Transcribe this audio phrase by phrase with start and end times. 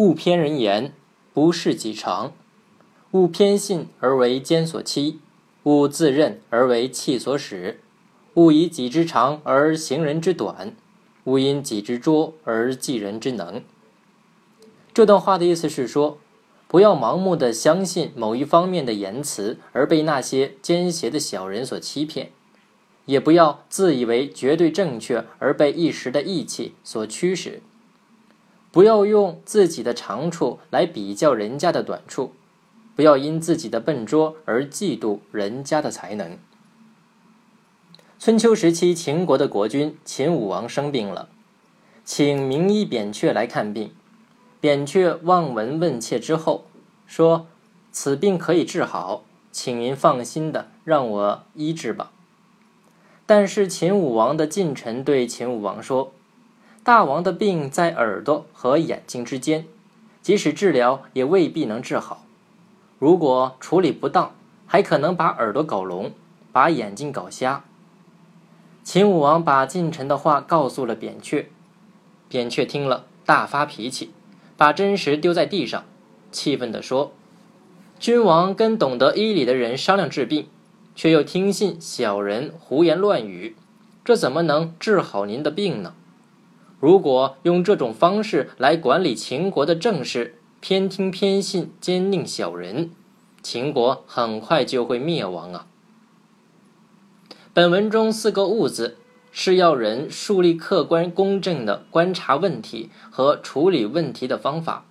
[0.00, 0.94] 勿偏人言，
[1.34, 2.32] 不视己长；
[3.10, 5.18] 勿偏信而为奸所欺；
[5.64, 7.74] 勿自任而为器所使；
[8.32, 10.70] 勿以己之长而行人之短；
[11.24, 13.62] 勿因己之拙而计人之能。
[14.94, 16.16] 这段话的意思是说，
[16.66, 22.28] 不要盲目的相信某一方面的言辞，而被那些奸邪的小人所欺骗；
[23.04, 27.60] 也不要自以为绝对正确，而被一时的义气所驱使。
[28.72, 32.32] 不要用自己的长处来比较人家的短处，
[32.94, 36.38] 不要因自己的笨拙而嫉妒人家的才能。
[38.18, 41.28] 春秋时期，秦国的国君秦武王生病了，
[42.04, 43.92] 请名医扁鹊来看病。
[44.60, 46.66] 扁鹊望闻问切之后，
[47.06, 47.46] 说
[47.90, 52.12] ：“此病可以治好，请您放心的让我医治吧。”
[53.26, 56.12] 但是秦武王的近臣对秦武王说。
[56.82, 59.66] 大王的病在耳朵和眼睛之间，
[60.22, 62.24] 即使治疗也未必能治好。
[62.98, 64.32] 如果处理不当，
[64.66, 66.12] 还可能把耳朵搞聋，
[66.52, 67.64] 把眼睛搞瞎。
[68.82, 71.50] 秦武王把近臣的话告诉了扁鹊，
[72.28, 74.10] 扁鹊听了大发脾气，
[74.56, 75.84] 把真实丢在地上，
[76.32, 77.12] 气愤地说
[78.00, 80.48] ：“君王跟懂得医理的人商量治病，
[80.94, 83.54] 却又听信小人胡言乱语，
[84.02, 85.94] 这怎么能治好您的病呢？”
[86.80, 92.90] 如果用这种方式来管理秦国的政事，偏听偏信、奸佞小人，
[93.42, 95.66] 秦国很快就会灭亡啊！
[97.52, 98.96] 本文中四个“勿”字，
[99.30, 104.86] 是要人树立客观公正的观察问题和处理问题的方法。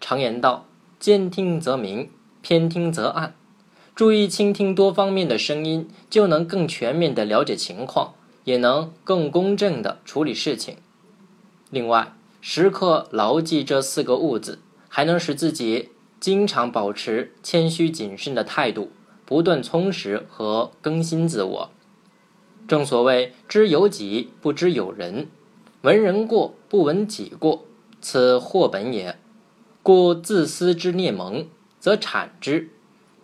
[0.00, 0.66] 常言道
[0.98, 3.34] ：“兼听则明，偏听则暗。”
[3.94, 10.78] 注意倾听多方面的声音，就能更全面的了解情况，也能更公正的处理事情。
[11.72, 14.58] 另外，时刻牢记这四个“物”字，
[14.90, 15.88] 还能使自己
[16.20, 18.90] 经常保持谦虚谨慎的态度，
[19.24, 21.70] 不断充实和更新自我。
[22.68, 25.28] 正所谓“知有己，不知有人；
[25.80, 27.64] 闻人过，不闻己过，
[28.02, 29.16] 此祸本也。
[29.82, 31.48] 故自私之孽蒙，
[31.80, 32.68] 则产之；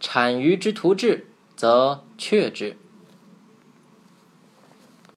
[0.01, 2.79] 产于之徒志，则却之。”